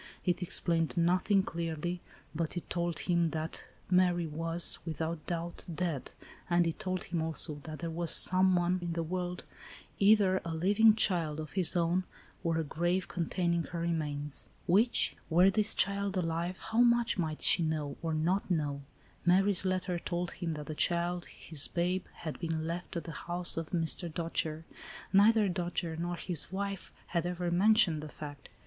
[0.25, 2.01] It explained nothing clearly,
[2.33, 6.09] but it tbld him that Mary was, without doubt, dead,
[6.49, 9.43] and it told him also that there was, somewhere in the world,
[9.99, 12.05] either a living child of his own,
[12.43, 14.49] or a grave containing her remains.
[14.65, 17.19] Which?— Were this child alive, how ALICE; OR, THE WAGES OF SIN.
[17.19, 18.81] 103 much might she know or not know?
[19.23, 23.55] Mary's letter told him that the child, his babe, had been left at the house
[23.55, 24.11] of Mr.
[24.11, 24.63] Dojere.
[25.13, 28.49] Neither Dojere nor his wife had ever mentioned the fact.